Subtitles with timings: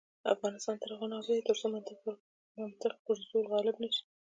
[0.35, 1.65] افغانستان تر هغو نه ابادیږي، ترڅو
[2.59, 4.03] منطق پر زور غالب نشي.